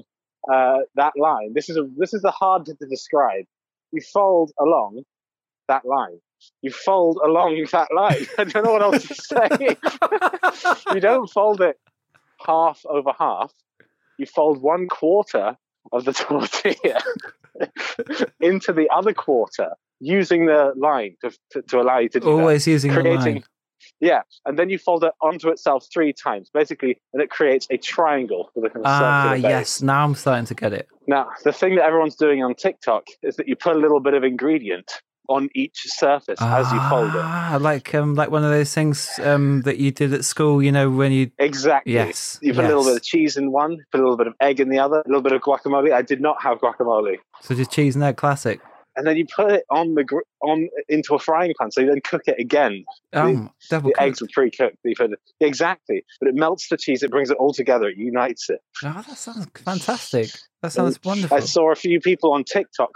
uh, 0.50 0.78
that 0.94 1.12
line. 1.14 1.52
This 1.54 1.68
is 1.68 1.76
a 1.76 1.86
this 1.98 2.14
is 2.14 2.24
a 2.24 2.30
hard 2.30 2.64
to 2.64 2.74
describe. 2.88 3.44
You 3.92 4.00
fold 4.00 4.52
along 4.58 5.02
that 5.68 5.84
line. 5.84 6.20
You 6.62 6.70
fold 6.70 7.18
along 7.22 7.66
that 7.72 7.88
line. 7.94 8.26
I 8.38 8.44
don't 8.44 8.64
know 8.64 8.72
what 8.72 8.82
else 8.82 9.06
to 9.08 9.14
say. 9.14 9.76
you 10.94 11.00
don't 11.00 11.28
fold 11.28 11.60
it 11.60 11.78
half 12.46 12.80
over 12.86 13.12
half. 13.18 13.52
You 14.18 14.26
fold 14.26 14.60
one 14.62 14.88
quarter 14.88 15.56
of 15.92 16.04
the 16.04 16.12
tortilla 16.24 17.00
into 18.40 18.72
the 18.72 18.88
other 18.94 19.12
quarter 19.12 19.70
using 20.00 20.46
the 20.46 20.72
line 20.76 21.16
to, 21.22 21.30
to, 21.50 21.62
to 21.62 21.80
allow 21.80 21.98
you 21.98 22.08
to 22.10 22.20
do 22.20 22.26
that 22.26 22.30
Always 22.30 22.66
using 22.66 22.92
the 22.92 23.02
line. 23.02 23.42
yeah 24.00 24.22
and 24.44 24.58
then 24.58 24.68
you 24.68 24.78
fold 24.78 25.04
it 25.04 25.12
onto 25.22 25.48
itself 25.48 25.86
three 25.92 26.12
times 26.12 26.50
basically 26.52 26.98
and 27.14 27.22
it 27.22 27.30
creates 27.30 27.66
a 27.70 27.78
triangle 27.78 28.50
with 28.54 28.66
a 28.66 28.70
kind 28.70 28.84
of 28.84 28.92
Ah, 28.92 29.32
yes. 29.34 29.80
Now 29.80 30.04
I'm 30.04 30.14
starting 30.14 30.44
to 30.46 30.54
get 30.54 30.72
it. 30.74 30.86
now 31.06 31.28
the 31.44 31.52
thing 31.52 31.76
that 31.76 31.84
everyone's 31.84 32.16
doing 32.16 32.42
on 32.42 32.54
tiktok 32.54 33.04
is 33.22 33.36
that 33.36 33.48
you 33.48 33.56
put 33.56 33.74
a 33.74 33.78
little 33.78 34.00
bit 34.00 34.12
of 34.14 34.22
ingredient 34.22 35.00
on 35.28 35.48
each 35.54 35.82
surface 35.86 36.40
as 36.40 36.72
you 36.72 36.80
fold 36.88 37.14
it 37.14 37.20
Ah, 37.22 37.58
like 37.60 37.94
um, 37.94 38.14
like 38.14 38.30
one 38.30 38.44
of 38.44 38.50
those 38.50 38.72
things 38.74 39.18
um 39.22 39.62
that 39.62 39.78
you 39.78 39.90
did 39.90 40.12
at 40.12 40.24
school. 40.24 40.62
You 40.62 40.72
know 40.72 40.90
when 40.90 41.12
you 41.12 41.30
exactly 41.38 41.92
Yes, 41.94 42.38
you 42.42 42.54
put 42.54 42.64
a 42.64 42.68
little 42.68 42.84
bit 42.84 42.96
of 42.96 43.02
cheese 43.02 43.36
in 43.36 43.52
one 43.52 43.78
put 43.92 44.00
a 44.00 44.02
little 44.02 44.16
bit 44.16 44.26
of 44.26 44.34
egg 44.40 44.60
in 44.60 44.68
the 44.68 44.78
other 44.78 45.00
a 45.00 45.08
little 45.08 45.22
bit 45.22 45.32
of 45.32 45.42
guacamole 45.42 45.92
i 45.92 46.02
did 46.02 46.20
not 46.20 46.42
have 46.42 46.58
guacamole 46.58 47.16
so 47.40 47.54
just 47.54 47.70
cheese 47.70 47.94
and 47.94 48.04
egg 48.04 48.16
classic. 48.16 48.60
and 48.96 49.06
then 49.06 49.16
you 49.16 49.26
put 49.34 49.52
it 49.52 49.64
on 49.70 49.94
the 49.94 50.04
gr- 50.04 50.20
on 50.42 50.68
into 50.88 51.14
a 51.14 51.18
frying 51.18 51.52
pan 51.58 51.70
so 51.70 51.80
you 51.80 51.86
then 51.88 52.00
cook 52.02 52.22
it 52.26 52.36
again 52.38 52.84
Um, 53.12 53.50
double 53.70 53.90
the 53.90 54.00
eggs 54.02 54.22
are 54.22 54.28
pre-cooked 54.32 54.76
you 54.84 54.94
put 54.96 55.12
it, 55.12 55.18
exactly 55.40 56.04
but 56.20 56.28
it 56.28 56.34
melts 56.34 56.68
the 56.68 56.76
cheese 56.76 57.02
it 57.02 57.10
brings 57.10 57.30
it 57.30 57.36
all 57.38 57.52
together 57.52 57.88
it 57.88 57.96
unites 57.96 58.48
it 58.50 58.60
Oh, 58.84 59.02
that 59.08 59.16
sounds 59.16 59.46
fantastic. 59.56 60.30
That 60.62 60.72
sounds 60.72 60.98
wonderful. 61.02 61.36
I 61.36 61.40
saw 61.40 61.72
a 61.72 61.74
few 61.74 62.00
people 62.00 62.32
on 62.32 62.44
TikTok 62.44 62.90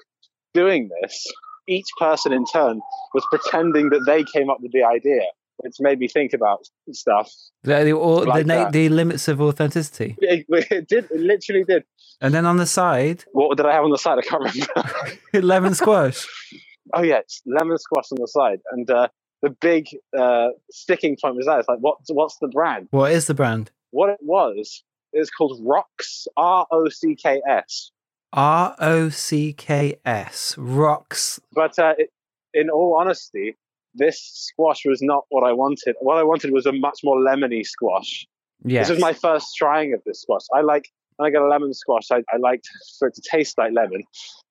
doing 0.54 0.90
this. 1.00 1.26
Each 1.68 1.88
person 1.98 2.32
in 2.32 2.44
turn 2.46 2.80
was 3.14 3.24
pretending 3.30 3.90
that 3.90 4.04
they 4.06 4.24
came 4.24 4.50
up 4.50 4.58
with 4.60 4.72
the 4.72 4.82
idea, 4.84 5.22
which 5.58 5.74
made 5.80 5.98
me 5.98 6.08
think 6.08 6.32
about 6.32 6.60
stuff. 6.92 7.32
The, 7.62 7.92
all, 7.92 8.24
like 8.24 8.46
the, 8.46 8.68
the 8.70 8.88
limits 8.88 9.28
of 9.28 9.40
authenticity. 9.40 10.16
It, 10.20 10.46
it 10.48 10.88
did, 10.88 11.10
it 11.10 11.20
literally 11.20 11.64
did. 11.64 11.84
And 12.20 12.34
then 12.34 12.44
on 12.46 12.58
the 12.58 12.66
side, 12.66 13.24
What 13.32 13.56
did 13.56 13.66
I 13.66 13.72
have 13.72 13.84
on 13.84 13.90
the 13.90 13.98
side? 13.98 14.18
I 14.18 14.22
can't 14.22 14.42
remember. 14.42 15.46
lemon 15.46 15.74
squash. 15.74 16.26
oh 16.94 17.02
yeah, 17.02 17.18
it's 17.18 17.40
lemon 17.46 17.78
squash 17.78 18.12
on 18.12 18.18
the 18.20 18.28
side, 18.28 18.60
and 18.72 18.90
uh, 18.90 19.08
the 19.42 19.50
big 19.50 19.88
uh, 20.18 20.48
sticking 20.70 21.16
point 21.20 21.36
was 21.36 21.46
that 21.46 21.60
it's 21.60 21.68
like, 21.68 21.78
what's 21.80 22.10
what's 22.12 22.36
the 22.40 22.48
brand? 22.48 22.88
What 22.90 23.12
is 23.12 23.26
the 23.26 23.34
brand? 23.34 23.70
What 23.90 24.10
it 24.10 24.18
was, 24.20 24.82
it 25.12 25.18
was 25.18 25.30
called 25.30 25.60
Rocks, 25.62 26.26
R 26.36 26.66
O 26.70 26.88
C 26.88 27.16
K 27.16 27.40
S. 27.48 27.90
R 28.32 28.76
O 28.78 29.08
C 29.08 29.52
K 29.52 29.98
S. 30.04 30.56
Rocks. 30.58 31.40
But 31.52 31.78
uh, 31.78 31.94
it, 31.98 32.10
in 32.54 32.70
all 32.70 32.96
honesty, 32.98 33.56
this 33.94 34.20
squash 34.20 34.82
was 34.84 35.02
not 35.02 35.24
what 35.30 35.42
I 35.42 35.52
wanted. 35.52 35.96
What 36.00 36.16
I 36.16 36.22
wanted 36.22 36.52
was 36.52 36.66
a 36.66 36.72
much 36.72 37.00
more 37.02 37.18
lemony 37.18 37.64
squash. 37.64 38.26
Yes. 38.64 38.88
This 38.88 38.96
was 38.96 39.00
my 39.00 39.12
first 39.12 39.56
trying 39.56 39.94
of 39.94 40.02
this 40.04 40.22
squash. 40.22 40.42
I 40.54 40.60
like 40.60 40.88
when 41.16 41.26
I 41.26 41.30
get 41.30 41.42
a 41.42 41.48
lemon 41.48 41.74
squash, 41.74 42.10
I, 42.10 42.22
I 42.32 42.36
like 42.38 42.62
for 42.98 43.08
it 43.08 43.14
to 43.14 43.22
taste 43.22 43.58
like 43.58 43.72
lemon. 43.74 44.04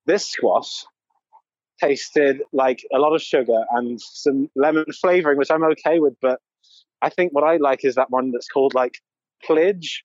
This 0.06 0.28
squash 0.28 0.86
tasted 1.82 2.42
like 2.52 2.84
a 2.94 3.00
lot 3.00 3.16
of 3.16 3.22
sugar 3.22 3.64
and 3.72 4.00
some 4.02 4.50
lemon 4.56 4.86
flavoring, 5.00 5.38
which 5.38 5.52
I'm 5.52 5.64
okay 5.64 6.00
with. 6.00 6.14
But 6.22 6.40
I 7.02 7.10
think 7.10 7.34
what 7.34 7.44
I 7.44 7.58
like 7.58 7.86
is 7.86 7.96
that 7.96 8.12
one 8.12 8.32
that's 8.32 8.48
called 8.48 8.74
like 8.74 9.00
Plidge. 9.44 10.04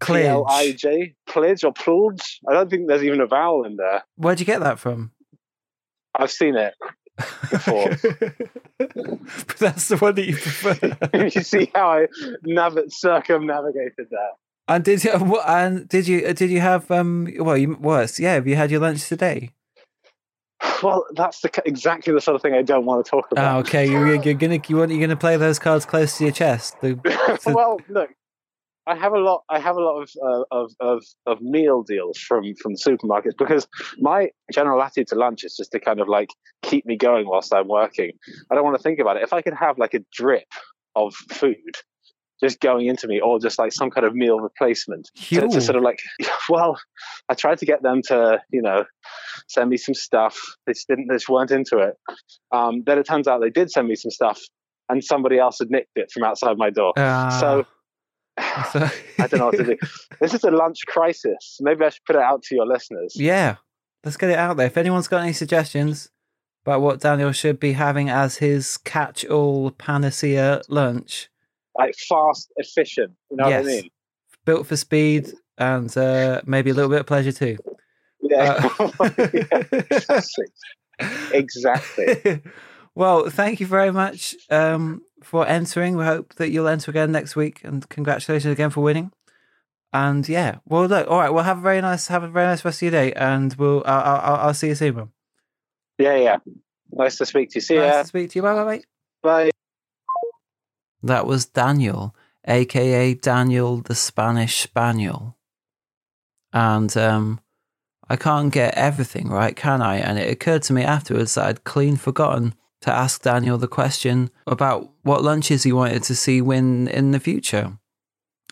Klidge. 0.00 0.22
P-L-I-J. 0.22 1.14
Plidge 1.26 1.64
or 1.64 1.72
Pludge. 1.72 2.40
I 2.48 2.54
don't 2.54 2.70
think 2.70 2.88
there's 2.88 3.02
even 3.04 3.20
a 3.20 3.26
vowel 3.26 3.64
in 3.64 3.76
there. 3.76 4.02
Where'd 4.16 4.40
you 4.40 4.46
get 4.46 4.60
that 4.60 4.78
from? 4.78 5.12
I've 6.14 6.30
seen 6.30 6.56
it 6.56 6.74
before. 7.50 7.96
But 8.78 9.56
that's 9.58 9.88
the 9.88 9.98
one 9.98 10.14
that 10.14 10.26
you 10.26 10.34
prefer. 10.36 10.96
you 11.34 11.42
see 11.42 11.70
how 11.74 11.90
I 11.90 12.06
nav- 12.44 12.78
circumnavigated 12.88 14.06
that. 14.10 14.30
and 14.68 14.82
did 14.82 15.04
you? 15.04 15.10
And 15.46 15.86
did 15.86 16.08
you? 16.08 16.32
Did 16.32 16.50
you 16.50 16.60
have? 16.60 16.90
Um. 16.90 17.28
Well, 17.38 17.58
you 17.58 17.74
was. 17.74 18.18
Yeah. 18.18 18.34
Have 18.34 18.46
you 18.46 18.56
had 18.56 18.70
your 18.70 18.80
lunch 18.80 19.06
today? 19.06 19.50
Well, 20.82 21.04
that's 21.14 21.40
the, 21.42 21.50
exactly 21.66 22.12
the 22.14 22.22
sort 22.22 22.36
of 22.36 22.42
thing 22.42 22.54
I 22.54 22.62
don't 22.62 22.86
want 22.86 23.04
to 23.04 23.10
talk 23.10 23.26
Oh, 23.30 23.32
about. 23.32 23.66
okay. 23.68 23.86
You're, 23.86 24.14
you're 24.22 24.34
gonna. 24.34 24.60
You 24.66 24.76
want? 24.78 24.90
You're 24.90 25.00
gonna 25.00 25.14
play 25.16 25.36
those 25.36 25.58
cards 25.58 25.84
close 25.84 26.16
to 26.18 26.24
your 26.24 26.32
chest. 26.32 26.80
The, 26.80 26.98
so- 27.42 27.52
well, 27.54 27.78
look, 27.90 28.08
I 28.86 28.96
have 28.96 29.12
a 29.12 29.18
lot. 29.18 29.42
I 29.48 29.58
have 29.60 29.76
a 29.76 29.80
lot 29.80 30.02
of, 30.02 30.10
uh, 30.22 30.44
of 30.50 30.72
of 30.80 31.04
of 31.26 31.40
meal 31.40 31.82
deals 31.82 32.18
from 32.18 32.42
from 32.60 32.74
supermarkets 32.74 33.36
because 33.38 33.68
my 33.98 34.30
general 34.52 34.82
attitude 34.82 35.08
to 35.08 35.14
lunch 35.16 35.44
is 35.44 35.56
just 35.56 35.72
to 35.72 35.80
kind 35.80 36.00
of 36.00 36.08
like 36.08 36.30
keep 36.62 36.86
me 36.86 36.96
going 36.96 37.26
whilst 37.26 37.54
I'm 37.54 37.68
working. 37.68 38.12
I 38.50 38.54
don't 38.54 38.64
want 38.64 38.76
to 38.76 38.82
think 38.82 38.98
about 38.98 39.16
it. 39.16 39.22
If 39.22 39.32
I 39.32 39.42
could 39.42 39.54
have 39.54 39.78
like 39.78 39.94
a 39.94 40.00
drip 40.12 40.48
of 40.96 41.14
food 41.14 41.76
just 42.42 42.58
going 42.60 42.86
into 42.86 43.06
me, 43.06 43.20
or 43.20 43.38
just 43.38 43.58
like 43.58 43.72
some 43.72 43.90
kind 43.90 44.06
of 44.06 44.14
meal 44.14 44.40
replacement 44.40 45.10
to, 45.14 45.46
to 45.48 45.60
sort 45.60 45.76
of 45.76 45.82
like, 45.82 45.98
well, 46.48 46.80
I 47.28 47.34
tried 47.34 47.58
to 47.58 47.66
get 47.66 47.82
them 47.82 48.00
to 48.06 48.40
you 48.50 48.62
know 48.62 48.84
send 49.48 49.68
me 49.68 49.76
some 49.76 49.94
stuff. 49.94 50.38
They 50.66 50.72
just 50.72 50.88
didn't. 50.88 51.08
They 51.08 51.16
just 51.16 51.28
weren't 51.28 51.50
into 51.50 51.78
it. 51.78 51.94
Um, 52.50 52.82
then 52.86 52.98
it 52.98 53.06
turns 53.06 53.28
out 53.28 53.40
they 53.40 53.50
did 53.50 53.70
send 53.70 53.88
me 53.88 53.94
some 53.94 54.10
stuff, 54.10 54.40
and 54.88 55.04
somebody 55.04 55.38
else 55.38 55.58
had 55.58 55.70
nicked 55.70 55.96
it 55.96 56.10
from 56.10 56.24
outside 56.24 56.56
my 56.56 56.70
door. 56.70 56.94
Ah. 56.96 57.36
so. 57.40 57.66
I 59.18 59.26
don't 59.28 59.38
know 59.38 59.46
what 59.46 59.56
to 59.56 59.64
do. 59.64 59.76
This 60.20 60.34
is 60.34 60.44
a 60.44 60.50
lunch 60.50 60.80
crisis. 60.86 61.58
Maybe 61.60 61.84
I 61.84 61.88
should 61.90 62.04
put 62.04 62.16
it 62.16 62.22
out 62.22 62.42
to 62.44 62.54
your 62.54 62.66
listeners. 62.66 63.14
Yeah, 63.16 63.56
let's 64.04 64.16
get 64.16 64.30
it 64.30 64.38
out 64.38 64.56
there. 64.56 64.66
If 64.66 64.76
anyone's 64.76 65.08
got 65.08 65.22
any 65.22 65.32
suggestions 65.32 66.10
about 66.64 66.80
what 66.82 67.00
Daniel 67.00 67.32
should 67.32 67.58
be 67.58 67.72
having 67.72 68.10
as 68.10 68.36
his 68.36 68.76
catch-all 68.76 69.70
panacea 69.72 70.60
lunch, 70.68 71.28
Like 71.78 71.94
fast, 71.96 72.52
efficient. 72.56 73.12
You 73.30 73.36
know 73.38 73.48
Yes. 73.48 73.64
what 73.64 73.70
I 73.72 73.74
mean? 73.76 73.90
built 74.44 74.66
for 74.66 74.76
speed, 74.76 75.32
and 75.58 75.94
uh, 75.96 76.40
maybe 76.46 76.70
a 76.70 76.74
little 76.74 76.90
bit 76.90 77.00
of 77.00 77.06
pleasure 77.06 77.32
too. 77.32 77.56
Yeah. 78.22 78.68
Uh, 78.78 79.10
Yeah, 79.32 79.82
exactly. 79.90 80.46
exactly. 81.32 82.42
well, 82.94 83.30
thank 83.30 83.60
you 83.60 83.66
very 83.66 83.90
much 83.92 84.34
um, 84.50 85.02
for 85.22 85.46
entering. 85.46 85.96
We 85.96 86.04
hope 86.04 86.34
that 86.34 86.50
you'll 86.50 86.68
enter 86.68 86.90
again 86.90 87.12
next 87.12 87.36
week, 87.36 87.60
and 87.64 87.88
congratulations 87.88 88.52
again 88.52 88.70
for 88.70 88.80
winning. 88.80 89.12
And 89.92 90.28
yeah, 90.28 90.58
well, 90.66 90.86
look, 90.86 91.08
all 91.08 91.18
right. 91.18 91.30
Well, 91.30 91.44
have 91.44 91.58
a 91.58 91.62
very 91.62 91.80
nice, 91.80 92.08
have 92.08 92.22
a 92.22 92.28
very 92.28 92.46
nice 92.46 92.64
rest 92.64 92.78
of 92.78 92.82
your 92.82 92.92
day, 92.92 93.12
and 93.12 93.54
we'll, 93.54 93.82
I'll, 93.86 94.20
I'll, 94.20 94.36
I'll 94.46 94.54
see 94.54 94.68
you 94.68 94.74
soon, 94.74 94.94
man. 94.96 95.08
Yeah, 95.98 96.16
yeah. 96.16 96.36
Nice 96.92 97.18
to 97.18 97.26
speak 97.26 97.50
to 97.50 97.56
you. 97.56 97.60
See 97.60 97.74
you. 97.74 97.80
Nice 97.80 97.92
ya. 97.92 98.02
to 98.02 98.08
speak 98.08 98.30
to 98.30 98.38
you. 98.38 98.42
Bye, 98.42 98.54
bye, 98.54 98.64
bye. 98.64 98.82
Bye. 99.22 99.50
That 101.02 101.26
was 101.26 101.46
Daniel, 101.46 102.14
aka 102.46 103.14
Daniel 103.14 103.78
the 103.78 103.94
Spanish 103.94 104.60
Spaniel. 104.60 105.36
And 106.52 106.94
um, 106.96 107.40
I 108.08 108.16
can't 108.16 108.52
get 108.52 108.74
everything 108.74 109.28
right, 109.28 109.54
can 109.54 109.82
I? 109.82 109.96
And 109.96 110.18
it 110.18 110.30
occurred 110.30 110.62
to 110.64 110.72
me 110.72 110.82
afterwards 110.82 111.34
that 111.34 111.46
I'd 111.46 111.64
clean 111.64 111.96
forgotten 111.96 112.54
to 112.82 112.92
ask 112.92 113.22
Daniel 113.22 113.58
the 113.58 113.68
question 113.68 114.30
about 114.46 114.90
what 115.02 115.22
lunches 115.22 115.64
he 115.64 115.72
wanted 115.72 116.02
to 116.04 116.14
see 116.14 116.40
win 116.40 116.88
in 116.88 117.10
the 117.10 117.20
future. 117.20 117.78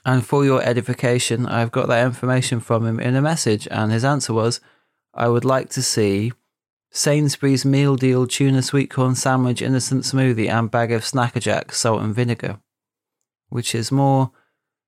And 0.04 0.24
for 0.24 0.44
your 0.44 0.62
edification, 0.62 1.46
I've 1.46 1.72
got 1.72 1.88
that 1.88 2.04
information 2.04 2.60
from 2.60 2.86
him 2.86 3.00
in 3.00 3.16
a 3.16 3.22
message. 3.22 3.66
And 3.70 3.92
his 3.92 4.04
answer 4.04 4.32
was 4.32 4.60
I 5.14 5.28
would 5.28 5.44
like 5.44 5.70
to 5.70 5.82
see 5.82 6.32
Sainsbury's 6.90 7.64
meal 7.64 7.96
deal 7.96 8.26
tuna 8.26 8.62
sweet 8.62 8.90
corn 8.90 9.14
sandwich, 9.14 9.60
innocent 9.60 10.04
smoothie, 10.04 10.50
and 10.50 10.70
bag 10.70 10.92
of 10.92 11.04
Snack 11.04 11.36
a 11.36 11.40
Jack 11.40 11.72
salt 11.72 12.02
and 12.02 12.14
vinegar, 12.14 12.60
which 13.48 13.74
is 13.74 13.92
more 13.92 14.30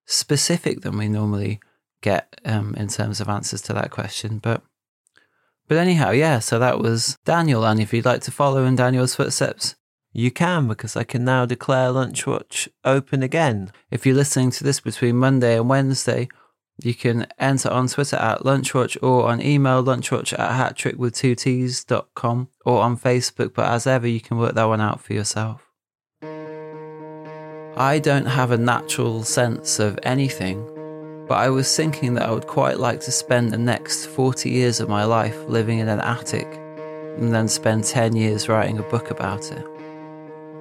specific 0.06 0.80
than 0.80 0.96
we 0.96 1.08
normally 1.08 1.60
get 2.02 2.40
um, 2.44 2.74
in 2.76 2.88
terms 2.88 3.20
of 3.20 3.28
answers 3.28 3.60
to 3.62 3.72
that 3.72 3.90
question. 3.90 4.38
But 4.38 4.62
but 5.70 5.78
anyhow, 5.78 6.10
yeah. 6.10 6.40
So 6.40 6.58
that 6.58 6.80
was 6.80 7.16
Daniel, 7.24 7.64
and 7.64 7.78
if 7.80 7.92
you'd 7.94 8.04
like 8.04 8.22
to 8.22 8.32
follow 8.32 8.64
in 8.64 8.74
Daniel's 8.74 9.14
footsteps, 9.14 9.76
You 10.12 10.32
can 10.32 10.66
because 10.66 10.96
I 10.96 11.04
can 11.04 11.24
now 11.24 11.46
declare 11.46 11.92
Lunch 11.92 12.26
Watch 12.26 12.68
open 12.84 13.22
again. 13.22 13.70
if 13.92 14.04
you're 14.04 14.16
listening 14.16 14.50
to 14.50 14.64
this 14.64 14.80
between 14.80 15.16
Monday 15.16 15.56
and 15.56 15.68
Wednesday, 15.68 16.28
you 16.82 16.94
can 16.94 17.28
enter 17.38 17.70
on 17.70 17.86
Twitter 17.86 18.16
at 18.16 18.40
Lunchwatch 18.42 18.96
or 19.00 19.28
on 19.30 19.40
email 19.40 19.80
lunchwatch 19.84 20.32
at 20.36 20.50
hattrickwith2ts.com 20.60 22.48
or 22.66 22.82
on 22.82 22.96
Facebook, 22.96 23.54
but 23.54 23.66
as 23.70 23.86
ever, 23.86 24.08
you 24.08 24.20
can 24.20 24.38
work 24.38 24.54
that 24.56 24.64
one 24.64 24.80
out 24.80 25.00
for 25.00 25.12
yourself. 25.12 25.62
I 27.76 28.00
don't 28.02 28.26
have 28.26 28.50
a 28.50 28.58
natural 28.58 29.22
sense 29.22 29.78
of 29.78 29.96
anything, 30.02 30.66
but 31.30 31.38
I 31.38 31.48
was 31.48 31.76
thinking 31.76 32.14
that 32.14 32.28
I 32.28 32.32
would 32.32 32.48
quite 32.48 32.80
like 32.80 32.98
to 33.02 33.12
spend 33.12 33.52
the 33.52 33.56
next 33.56 34.06
40 34.06 34.50
years 34.50 34.80
of 34.80 34.88
my 34.88 35.04
life 35.04 35.38
living 35.46 35.78
in 35.78 35.88
an 35.88 36.00
attic 36.00 36.48
and 37.18 37.32
then 37.32 37.46
spend 37.46 37.84
10 37.84 38.16
years 38.16 38.48
writing 38.48 38.80
a 38.80 38.82
book 38.82 39.12
about 39.12 39.52
it. 39.52 39.64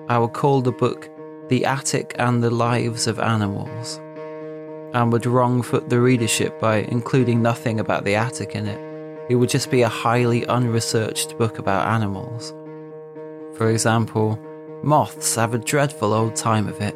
I 0.09 0.19
would 0.19 0.33
call 0.33 0.61
the 0.61 0.71
book 0.71 1.09
The 1.47 1.65
Attic 1.65 2.13
and 2.19 2.43
the 2.43 2.51
Lives 2.51 3.07
of 3.07 3.19
Animals 3.19 3.99
and 4.93 5.11
would 5.11 5.23
wrongfoot 5.23 5.89
the 5.89 5.99
readership 5.99 6.59
by 6.59 6.81
including 6.89 7.41
nothing 7.41 7.79
about 7.79 8.03
the 8.03 8.13
attic 8.13 8.53
in 8.53 8.67
it. 8.67 9.25
It 9.27 9.37
would 9.37 9.49
just 9.49 9.71
be 9.71 9.81
a 9.81 9.89
highly 9.89 10.43
unresearched 10.43 11.35
book 11.39 11.57
about 11.57 11.87
animals. 11.87 12.53
For 13.57 13.71
example, 13.71 14.37
moths 14.83 15.33
have 15.33 15.55
a 15.55 15.57
dreadful 15.57 16.13
old 16.13 16.35
time 16.35 16.67
of 16.67 16.79
it, 16.79 16.95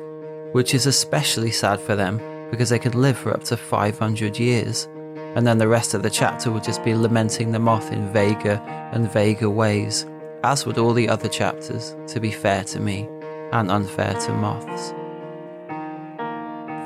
which 0.51 0.75
is 0.75 0.85
especially 0.85 1.49
sad 1.49 1.79
for 1.79 1.95
them 1.95 2.19
because 2.53 2.69
they 2.69 2.77
could 2.77 2.93
live 2.93 3.17
for 3.17 3.33
up 3.33 3.43
to 3.43 3.57
500 3.57 4.37
years. 4.37 4.87
And 5.35 5.47
then 5.47 5.57
the 5.57 5.67
rest 5.67 5.95
of 5.95 6.03
the 6.03 6.09
chapter 6.11 6.51
would 6.51 6.63
just 6.63 6.83
be 6.83 6.93
lamenting 6.93 7.51
the 7.51 7.57
moth 7.57 7.91
in 7.91 8.13
vaguer 8.13 8.61
and 8.91 9.11
vaguer 9.11 9.49
ways, 9.49 10.05
as 10.43 10.63
would 10.63 10.77
all 10.77 10.93
the 10.93 11.09
other 11.09 11.27
chapters, 11.27 11.95
to 12.05 12.19
be 12.19 12.29
fair 12.29 12.63
to 12.65 12.79
me 12.79 13.09
and 13.53 13.71
unfair 13.71 14.13
to 14.13 14.33
moths. 14.33 14.93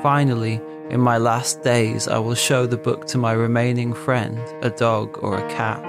Finally, 0.02 0.58
in 0.88 1.00
my 1.00 1.18
last 1.18 1.62
days, 1.62 2.08
I 2.08 2.16
will 2.18 2.34
show 2.34 2.64
the 2.64 2.78
book 2.78 3.04
to 3.08 3.18
my 3.18 3.32
remaining 3.32 3.92
friend, 3.92 4.40
a 4.62 4.70
dog 4.70 5.18
or 5.22 5.36
a 5.36 5.50
cat, 5.50 5.84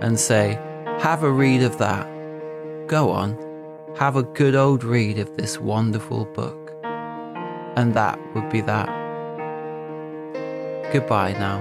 and 0.00 0.18
say, 0.18 0.58
Have 0.98 1.22
a 1.22 1.30
read 1.30 1.62
of 1.62 1.78
that. 1.78 2.08
Go 2.88 3.10
on, 3.10 3.38
have 3.96 4.16
a 4.16 4.24
good 4.24 4.56
old 4.56 4.82
read 4.82 5.20
of 5.20 5.36
this 5.36 5.60
wonderful 5.60 6.24
book. 6.24 6.72
And 7.76 7.94
that 7.94 8.18
would 8.34 8.50
be 8.50 8.62
that. 8.62 9.01
Goodbye 10.92 11.32
now. 11.32 11.60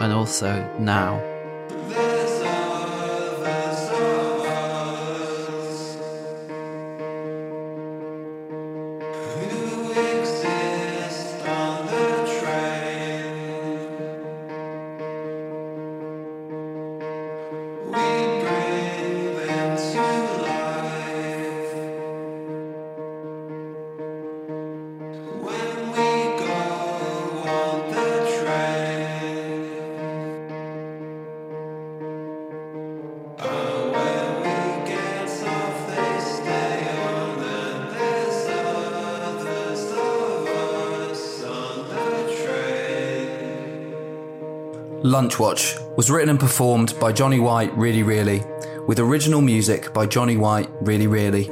And 0.00 0.12
also 0.12 0.68
now. 0.80 1.31
Lunch 45.04 45.40
Watch 45.40 45.74
was 45.96 46.12
written 46.12 46.28
and 46.28 46.38
performed 46.38 46.94
by 47.00 47.10
Johnny 47.10 47.40
White 47.40 47.76
Really 47.76 48.04
Really, 48.04 48.44
with 48.86 49.00
original 49.00 49.40
music 49.40 49.92
by 49.92 50.06
Johnny 50.06 50.36
White 50.36 50.70
Really 50.80 51.08
Really. 51.08 51.46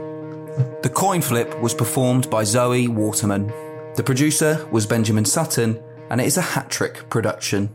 The 0.82 0.92
coin 0.94 1.20
flip 1.20 1.60
was 1.60 1.74
performed 1.74 2.30
by 2.30 2.44
Zoe 2.44 2.86
Waterman. 2.86 3.48
The 3.96 4.04
producer 4.04 4.64
was 4.70 4.86
Benjamin 4.86 5.24
Sutton, 5.24 5.82
and 6.10 6.20
it 6.20 6.28
is 6.28 6.36
a 6.36 6.42
hat 6.42 6.70
trick 6.70 7.10
production. 7.10 7.74